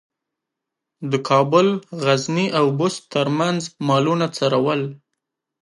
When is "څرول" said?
4.37-4.81